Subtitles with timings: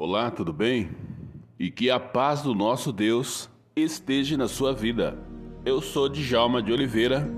[0.00, 0.90] Olá, tudo bem?
[1.58, 5.18] E que a paz do nosso Deus esteja na sua vida.
[5.64, 7.28] Eu sou Djalma de Oliveira,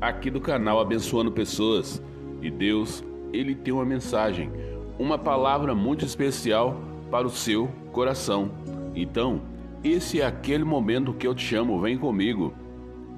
[0.00, 2.02] aqui do canal Abençoando Pessoas.
[2.42, 4.50] E Deus, ele tem uma mensagem,
[4.98, 8.50] uma palavra muito especial para o seu coração.
[8.96, 9.40] Então,
[9.84, 12.52] esse é aquele momento que eu te chamo, vem comigo.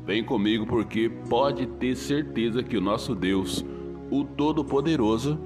[0.05, 3.65] Vem comigo porque pode ter certeza que o nosso Deus,
[4.11, 5.41] o Todo-Poderoso,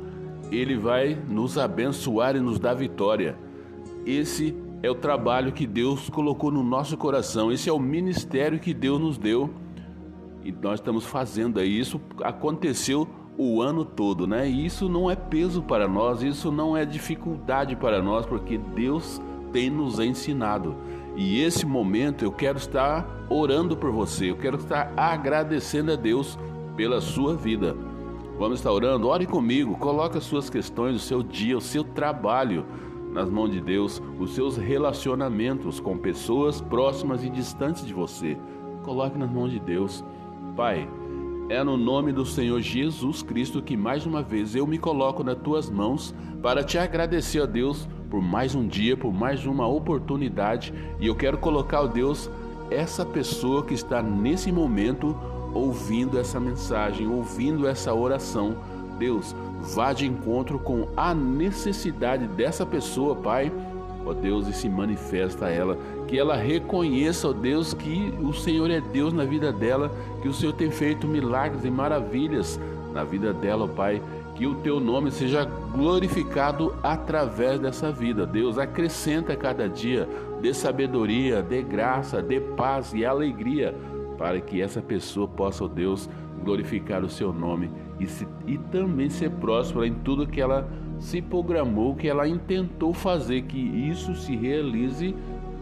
[0.50, 3.43] ele vai nos abençoar e nos dar vitória.
[4.06, 8.74] Esse é o trabalho que Deus colocou no nosso coração, esse é o ministério que
[8.74, 9.50] Deus nos deu
[10.44, 11.78] e nós estamos fazendo aí.
[11.78, 14.48] Isso aconteceu o ano todo, né?
[14.48, 19.20] E isso não é peso para nós, isso não é dificuldade para nós, porque Deus
[19.52, 20.76] tem nos ensinado.
[21.16, 26.38] E esse momento eu quero estar orando por você, eu quero estar agradecendo a Deus
[26.76, 27.74] pela sua vida.
[28.38, 29.08] Vamos estar orando?
[29.08, 32.66] Ore comigo, coloque as suas questões, o seu dia, o seu trabalho
[33.14, 38.36] nas mãos de Deus, os seus relacionamentos com pessoas próximas e distantes de você.
[38.82, 40.04] Coloque nas mãos de Deus.
[40.56, 40.88] Pai,
[41.48, 45.38] é no nome do Senhor Jesus Cristo que mais uma vez eu me coloco nas
[45.38, 50.74] tuas mãos para te agradecer a Deus por mais um dia, por mais uma oportunidade.
[50.98, 52.28] E eu quero colocar, ó Deus,
[52.70, 55.16] essa pessoa que está nesse momento
[55.54, 58.56] ouvindo essa mensagem, ouvindo essa oração.
[58.98, 59.34] Deus,
[59.64, 63.50] vá de encontro com a necessidade dessa pessoa, Pai.
[64.06, 68.70] Ó Deus, e se manifesta a ela, que ela reconheça, ó Deus, que o Senhor
[68.70, 69.90] é Deus na vida dela,
[70.20, 72.60] que o Senhor tem feito milagres e maravilhas
[72.92, 74.02] na vida dela, ó Pai.
[74.34, 78.26] Que o teu nome seja glorificado através dessa vida.
[78.26, 80.08] Deus, acrescenta cada dia,
[80.42, 83.74] dê sabedoria, dê graça, dê paz e alegria
[84.16, 86.08] para que essa pessoa possa, ó Deus,
[86.42, 90.68] glorificar o seu nome e, se, e também ser próspera em tudo que ela
[90.98, 95.14] se programou, que ela intentou fazer, que isso se realize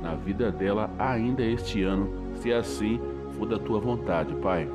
[0.03, 3.01] na vida dela ainda este ano, se assim
[3.33, 4.69] for da tua vontade, Pai.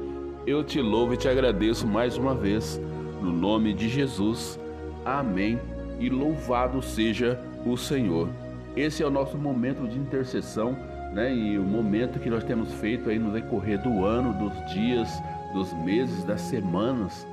[0.45, 2.81] Eu te louvo e te agradeço mais uma vez,
[3.21, 4.59] no nome de Jesus.
[5.03, 5.59] Amém.
[5.99, 8.29] E louvado seja o Senhor.
[8.75, 10.77] Esse é o nosso momento de intercessão
[11.13, 11.33] né?
[11.33, 15.09] E o momento que nós temos feito aí no decorrer do ano, dos dias,
[15.53, 17.27] dos meses, das semanas,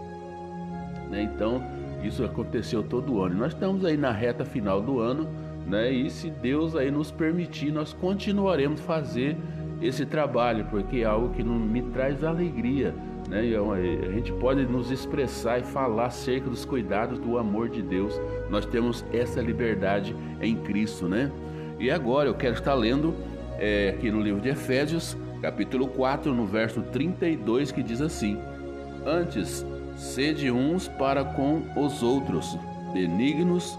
[1.10, 1.22] né?
[1.22, 1.62] Então,
[2.02, 3.34] isso aconteceu todo ano.
[3.34, 5.28] E nós estamos aí na reta final do ano,
[5.66, 5.90] né?
[5.90, 9.36] E se Deus aí nos permitir, nós continuaremos fazer
[9.82, 12.94] esse trabalho, porque é algo que não me traz alegria,
[13.28, 13.40] né?
[13.40, 18.18] A gente pode nos expressar e falar acerca dos cuidados do amor de Deus.
[18.50, 21.30] Nós temos essa liberdade em Cristo, né?
[21.78, 23.14] E agora eu quero estar lendo
[23.58, 28.38] é, aqui no livro de Efésios, capítulo 4, no verso 32, que diz assim:
[29.06, 29.64] Antes,
[29.96, 32.58] sede uns para com os outros,
[32.92, 33.78] benignos,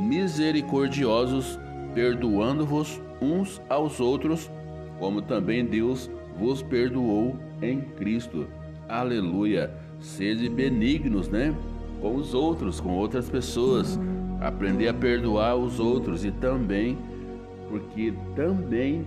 [0.00, 1.58] misericordiosos,
[1.94, 4.50] perdoando-vos uns aos outros,
[4.98, 8.46] como também Deus vos perdoou em Cristo.
[8.88, 9.70] Aleluia.
[10.00, 11.54] Sede benignos, né?
[12.00, 13.98] Com os outros, com outras pessoas.
[14.40, 16.98] Aprender a perdoar os outros e também
[17.68, 19.04] porque também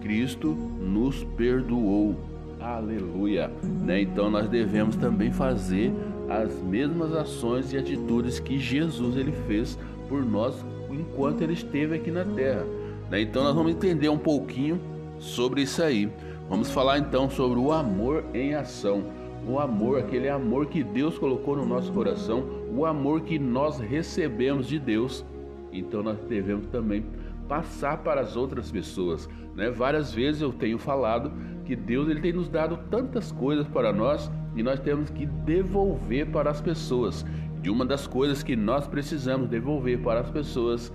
[0.00, 2.14] Cristo nos perdoou.
[2.60, 3.50] Aleluia.
[3.62, 4.02] Né?
[4.02, 5.92] Então nós devemos também fazer
[6.28, 9.78] as mesmas ações e atitudes que Jesus ele fez
[10.08, 12.64] por nós enquanto ele esteve aqui na terra.
[13.10, 13.22] Né?
[13.22, 14.80] Então nós vamos entender um pouquinho
[15.18, 16.10] sobre isso aí.
[16.48, 19.02] Vamos falar então sobre o amor em ação.
[19.46, 22.44] O amor, aquele amor que Deus colocou no nosso coração,
[22.74, 25.24] o amor que nós recebemos de Deus.
[25.72, 27.04] Então nós devemos também
[27.48, 29.28] passar para as outras pessoas.
[29.54, 29.70] Né?
[29.70, 31.32] Várias vezes eu tenho falado
[31.64, 36.26] que Deus ele tem nos dado tantas coisas para nós e nós temos que devolver
[36.30, 37.24] para as pessoas.
[37.62, 40.92] E uma das coisas que nós precisamos devolver para as pessoas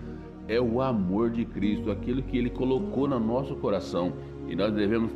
[0.48, 4.14] é o amor de Cristo, aquilo que Ele colocou no nosso coração.
[4.48, 5.12] E nós devemos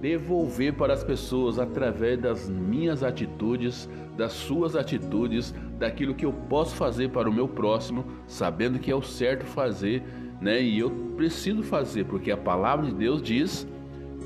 [0.00, 6.76] devolver para as pessoas através das minhas atitudes, das suas atitudes, daquilo que eu posso
[6.76, 10.02] fazer para o meu próximo, sabendo que é o certo fazer
[10.40, 10.62] né?
[10.62, 13.66] E eu preciso fazer, porque a palavra de Deus diz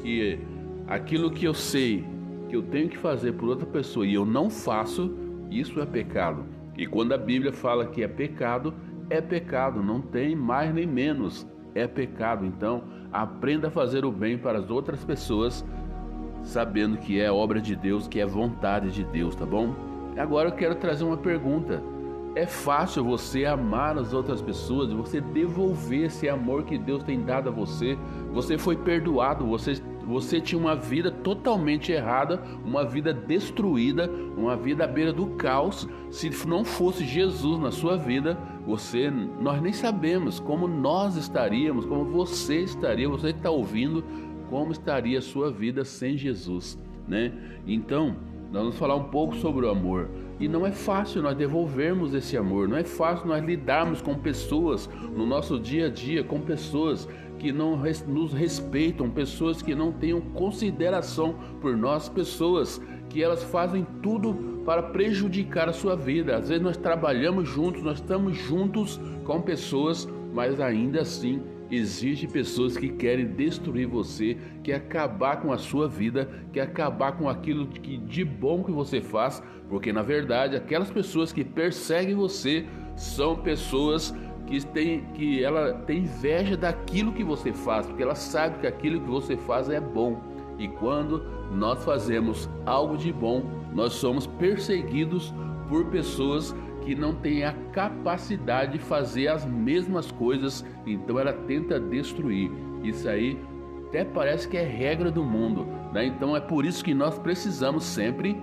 [0.03, 0.39] que
[0.87, 2.05] aquilo que eu sei
[2.51, 5.17] que eu tenho que fazer por outra pessoa e eu não faço,
[5.51, 6.45] isso é pecado.
[6.77, 8.75] E quando a Bíblia fala que é pecado,
[9.09, 12.45] é pecado, não tem mais nem menos, é pecado.
[12.45, 12.83] Então,
[13.13, 15.65] aprenda a fazer o bem para as outras pessoas,
[16.43, 19.75] sabendo que é obra de Deus, que é vontade de Deus, tá bom?
[20.17, 21.81] Agora eu quero trazer uma pergunta.
[22.35, 27.49] É fácil você amar as outras pessoas, você devolver esse amor que Deus tem dado
[27.49, 27.99] a você.
[28.33, 34.85] Você foi perdoado, você, você tinha uma vida totalmente errada, uma vida destruída, uma vida
[34.85, 35.89] à beira do caos.
[36.11, 42.05] Se não fosse Jesus na sua vida, você, nós nem sabemos como nós estaríamos, como
[42.05, 44.05] você estaria, você que está ouvindo,
[44.49, 46.79] como estaria a sua vida sem Jesus,
[47.09, 47.33] né?
[47.67, 48.17] Então,
[48.53, 50.09] nós vamos falar um pouco sobre o amor.
[50.41, 54.89] E não é fácil nós devolvermos esse amor, não é fácil nós lidarmos com pessoas
[55.15, 57.07] no nosso dia a dia, com pessoas
[57.39, 57.77] que não
[58.09, 64.83] nos respeitam, pessoas que não tenham consideração por nós, pessoas que elas fazem tudo para
[64.83, 66.37] prejudicar a sua vida.
[66.37, 72.77] Às vezes nós trabalhamos juntos, nós estamos juntos com pessoas, mas ainda assim Existem pessoas
[72.77, 77.97] que querem destruir você, que acabar com a sua vida, que acabar com aquilo que
[77.97, 84.13] de bom que você faz, porque na verdade aquelas pessoas que perseguem você são pessoas
[84.47, 89.01] que tem que ela tem inveja daquilo que você faz, porque ela sabe que aquilo
[89.01, 90.21] que você faz é bom.
[90.59, 95.33] E quando nós fazemos algo de bom, nós somos perseguidos
[95.69, 101.79] por pessoas que não têm a capacidade de fazer as mesmas coisas, então ela tenta
[101.79, 102.51] destruir.
[102.83, 103.39] Isso aí
[103.89, 106.07] até parece que é regra do mundo, né?
[106.07, 108.41] Então é por isso que nós precisamos sempre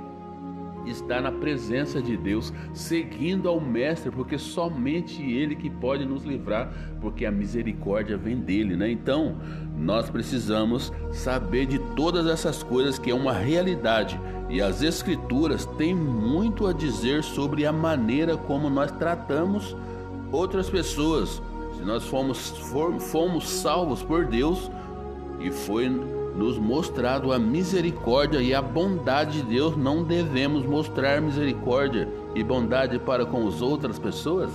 [0.90, 6.72] estar na presença de Deus, seguindo ao Mestre, porque somente Ele que pode nos livrar,
[7.02, 8.90] porque a misericórdia vem dele, né?
[8.90, 9.38] Então,
[9.78, 14.20] nós precisamos saber de todas essas coisas que é uma realidade
[14.50, 19.76] e as Escrituras têm muito a dizer sobre a maneira como nós tratamos
[20.32, 21.42] outras pessoas.
[21.78, 22.54] Se nós fomos,
[23.12, 24.72] fomos salvos por Deus
[25.40, 25.90] e foi
[26.38, 33.00] nos mostrado a misericórdia e a bondade de Deus, não devemos mostrar misericórdia e bondade
[33.00, 34.52] para com as outras pessoas?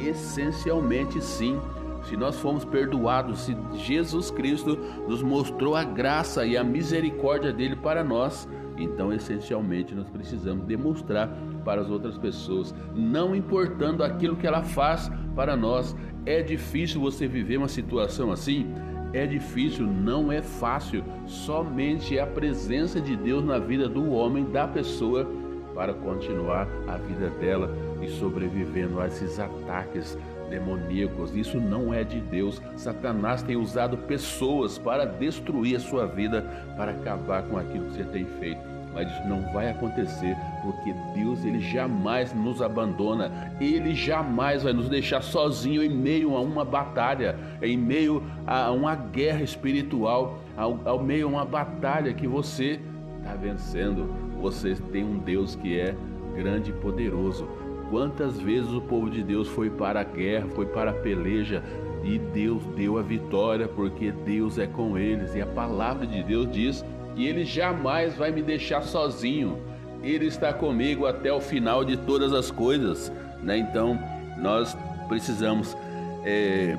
[0.00, 1.60] Essencialmente sim.
[2.04, 7.76] Se nós fomos perdoados, se Jesus Cristo nos mostrou a graça e a misericórdia dele
[7.76, 8.48] para nós,
[8.78, 11.28] então essencialmente nós precisamos demonstrar
[11.62, 15.94] para as outras pessoas, não importando aquilo que ela faz para nós.
[16.24, 18.66] É difícil você viver uma situação assim?
[19.12, 21.02] É difícil, não é fácil.
[21.26, 25.26] Somente a presença de Deus na vida do homem, da pessoa,
[25.74, 27.70] para continuar a vida dela
[28.02, 30.18] e sobrevivendo a esses ataques
[30.50, 31.34] demoníacos.
[31.34, 32.60] Isso não é de Deus.
[32.76, 36.42] Satanás tem usado pessoas para destruir a sua vida,
[36.76, 41.44] para acabar com aquilo que você tem feito mas isso não vai acontecer, porque Deus
[41.44, 47.36] ele jamais nos abandona, ele jamais vai nos deixar sozinho em meio a uma batalha,
[47.62, 52.80] em meio a uma guerra espiritual, ao, ao meio a uma batalha que você
[53.18, 54.08] está vencendo.
[54.40, 55.94] Você tem um Deus que é
[56.34, 57.48] grande e poderoso.
[57.90, 61.62] Quantas vezes o povo de Deus foi para a guerra, foi para a peleja,
[62.04, 66.50] e Deus deu a vitória, porque Deus é com eles, e a palavra de Deus
[66.50, 66.84] diz
[67.18, 69.58] e Ele jamais vai me deixar sozinho.
[70.02, 73.12] Ele está comigo até o final de todas as coisas.
[73.42, 73.58] Né?
[73.58, 73.98] Então,
[74.38, 74.78] nós
[75.08, 75.76] precisamos
[76.24, 76.76] é,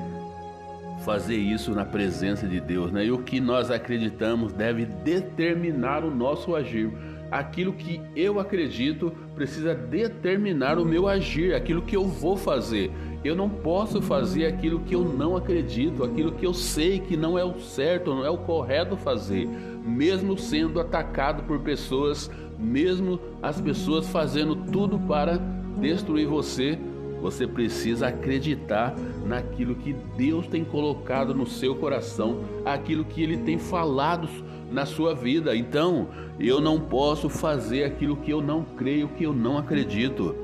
[1.04, 2.90] fazer isso na presença de Deus.
[2.90, 3.04] Né?
[3.04, 6.90] E o que nós acreditamos deve determinar o nosso agir.
[7.30, 12.90] Aquilo que eu acredito precisa determinar o meu agir, aquilo que eu vou fazer.
[13.22, 17.38] Eu não posso fazer aquilo que eu não acredito, aquilo que eu sei que não
[17.38, 19.48] é o certo, não é o correto fazer
[19.84, 25.38] mesmo sendo atacado por pessoas, mesmo as pessoas fazendo tudo para
[25.78, 26.78] destruir você,
[27.20, 28.94] você precisa acreditar
[29.26, 34.28] naquilo que Deus tem colocado no seu coração, aquilo que Ele tem falado
[34.70, 35.54] na sua vida.
[35.54, 36.08] Então,
[36.38, 40.34] eu não posso fazer aquilo que eu não creio, que eu não acredito.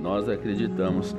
[0.00, 1.16] Nós acreditamos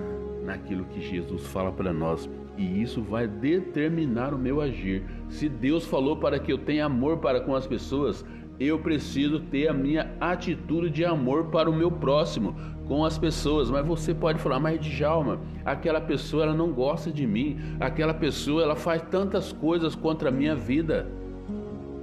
[0.52, 5.04] naquilo que Jesus fala para nós e isso vai determinar o meu agir.
[5.30, 8.26] Se Deus falou para que eu tenha amor para com as pessoas,
[8.60, 12.56] eu preciso ter a minha atitude de amor para o meu próximo,
[12.88, 13.72] com as pessoas.
[13.72, 18.62] Mas você pode falar, mas Djalma, aquela pessoa ela não gosta de mim, aquela pessoa
[18.62, 21.08] ela faz tantas coisas contra a minha vida.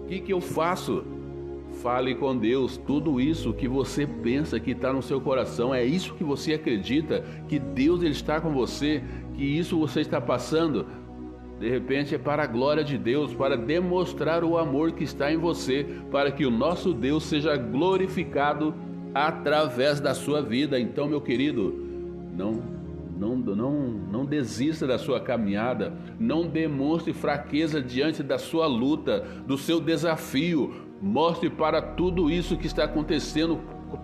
[0.02, 1.04] O que, que eu faço?
[1.82, 2.76] Fale com Deus.
[2.76, 7.24] Tudo isso que você pensa que está no seu coração, é isso que você acredita
[7.48, 9.02] que Deus ele está com você,
[9.34, 10.86] que isso você está passando,
[11.60, 15.36] de repente é para a glória de Deus, para demonstrar o amor que está em
[15.36, 18.74] você, para que o nosso Deus seja glorificado
[19.14, 20.78] através da sua vida.
[20.78, 21.74] Então, meu querido,
[22.36, 22.78] não
[23.18, 29.58] não, não, não desista da sua caminhada, não demonstre fraqueza diante da sua luta, do
[29.58, 30.87] seu desafio.
[31.00, 33.60] Mostre para tudo isso que está acontecendo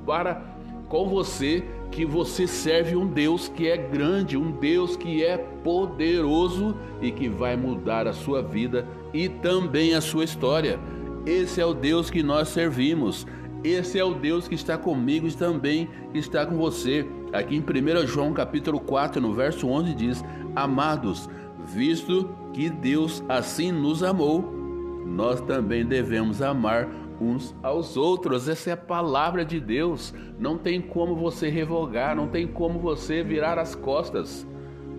[0.06, 0.54] para
[0.88, 6.76] com você que você serve um Deus que é grande, um Deus que é poderoso
[7.00, 10.78] e que vai mudar a sua vida e também a sua história.
[11.24, 13.26] Esse é o Deus que nós servimos.
[13.62, 17.06] Esse é o Deus que está comigo e também está com você.
[17.32, 20.24] Aqui em 1 João capítulo 4, no verso 11 diz:
[20.54, 21.30] Amados,
[21.64, 24.63] visto que Deus assim nos amou,
[25.04, 26.88] nós também devemos amar
[27.20, 28.48] uns aos outros.
[28.48, 30.14] Essa é a palavra de Deus.
[30.38, 34.46] Não tem como você revogar, não tem como você virar as costas.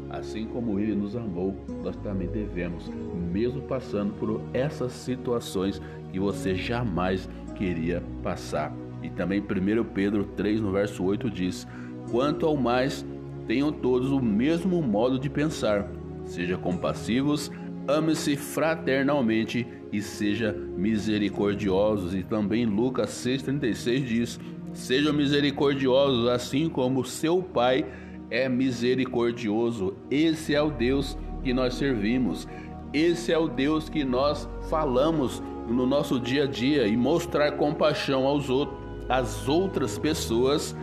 [0.09, 2.89] Assim como ele nos amou, nós também devemos,
[3.31, 5.81] mesmo passando por essas situações
[6.11, 8.73] que você jamais queria passar.
[9.03, 11.67] E também 1 Pedro 3, no verso 8 diz:
[12.11, 13.05] Quanto ao mais,
[13.45, 15.87] tenham todos o mesmo modo de pensar,
[16.23, 17.51] seja compassivos,
[17.87, 22.13] ame-se fraternalmente e seja misericordiosos.
[22.13, 24.39] E também Lucas 6,36 diz:
[24.73, 27.85] Sejam misericordiosos, assim como seu Pai
[28.29, 29.95] é misericordioso.
[30.09, 32.47] Esse é o Deus que nós servimos.
[32.93, 38.25] Esse é o Deus que nós falamos no nosso dia a dia e mostrar compaixão
[38.25, 38.77] aos outros,
[39.09, 40.75] às outras pessoas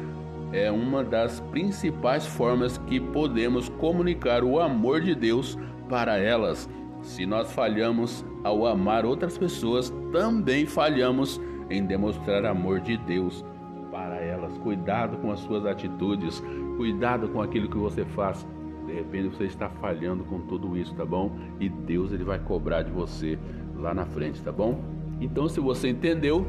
[0.53, 6.69] é uma das principais formas que podemos comunicar o amor de Deus para elas.
[7.03, 13.45] Se nós falhamos ao amar outras pessoas, também falhamos em demonstrar amor de Deus
[13.91, 14.57] para elas.
[14.59, 16.43] Cuidado com as suas atitudes,
[16.77, 18.47] cuidado com aquilo que você faz.
[18.87, 21.33] De repente você está falhando com tudo isso, tá bom?
[21.59, 23.39] E Deus ele vai cobrar de você
[23.77, 24.81] lá na frente, tá bom?
[25.21, 26.45] Então, se você entendeu,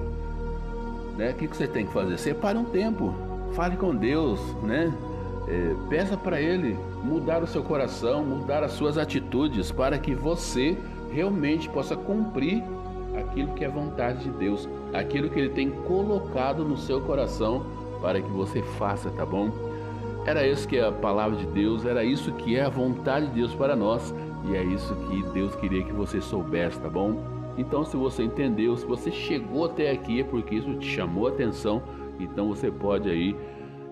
[1.18, 2.18] né, o que, que você tem que fazer?
[2.18, 3.14] Separe um tempo,
[3.54, 4.92] fale com Deus, né?
[5.48, 10.78] É, peça para Ele mudar o seu coração, mudar as suas atitudes, para que você
[11.12, 12.64] realmente possa cumprir
[13.18, 17.66] aquilo que é vontade de Deus, aquilo que Ele tem colocado no seu coração
[18.02, 19.52] para que você faça, tá bom?
[20.26, 23.34] Era isso que é a palavra de Deus, era isso que é a vontade de
[23.34, 24.14] Deus para nós
[24.46, 27.34] e é isso que Deus queria que você soubesse, tá bom?
[27.58, 31.30] Então, se você entendeu, se você chegou até aqui, é porque isso te chamou a
[31.30, 31.84] atenção,
[32.20, 33.36] então você pode aí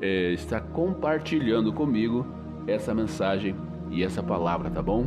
[0.00, 2.26] é, estar compartilhando comigo
[2.66, 3.54] essa mensagem
[3.90, 5.06] e essa palavra, tá bom?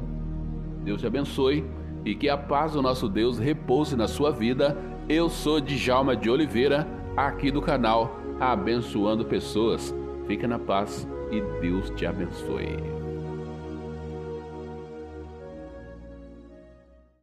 [0.84, 1.66] Deus te abençoe
[2.06, 4.78] e que a paz do nosso Deus repouse na sua vida.
[5.08, 9.94] Eu sou Djalma de Oliveira, aqui do canal Abençoando Pessoas.
[10.28, 13.03] Fica na paz e Deus te abençoe.